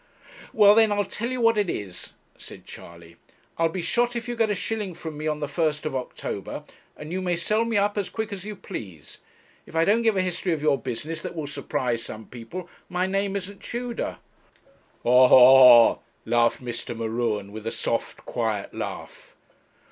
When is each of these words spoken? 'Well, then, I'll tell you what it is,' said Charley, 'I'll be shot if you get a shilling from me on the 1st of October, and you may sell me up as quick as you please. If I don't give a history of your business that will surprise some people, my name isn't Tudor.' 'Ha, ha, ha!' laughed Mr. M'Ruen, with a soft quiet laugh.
'Well, 0.51 0.73
then, 0.73 0.91
I'll 0.91 1.05
tell 1.05 1.29
you 1.29 1.39
what 1.41 1.59
it 1.59 1.69
is,' 1.69 2.13
said 2.35 2.65
Charley, 2.65 3.17
'I'll 3.59 3.69
be 3.69 3.83
shot 3.83 4.15
if 4.15 4.27
you 4.27 4.35
get 4.35 4.49
a 4.49 4.55
shilling 4.55 4.95
from 4.95 5.15
me 5.15 5.27
on 5.27 5.41
the 5.41 5.47
1st 5.47 5.85
of 5.85 5.95
October, 5.95 6.63
and 6.97 7.11
you 7.11 7.21
may 7.21 7.35
sell 7.35 7.65
me 7.65 7.77
up 7.77 7.99
as 7.99 8.09
quick 8.09 8.33
as 8.33 8.43
you 8.43 8.55
please. 8.55 9.19
If 9.67 9.75
I 9.75 9.85
don't 9.85 10.01
give 10.01 10.17
a 10.17 10.21
history 10.23 10.53
of 10.53 10.61
your 10.63 10.79
business 10.81 11.21
that 11.21 11.35
will 11.35 11.45
surprise 11.45 12.01
some 12.01 12.25
people, 12.25 12.67
my 12.89 13.05
name 13.05 13.35
isn't 13.35 13.61
Tudor.' 13.61 14.17
'Ha, 15.03 15.27
ha, 15.27 15.89
ha!' 15.93 15.99
laughed 16.25 16.63
Mr. 16.65 16.97
M'Ruen, 16.97 17.51
with 17.51 17.67
a 17.67 17.71
soft 17.71 18.25
quiet 18.25 18.73
laugh. 18.73 19.35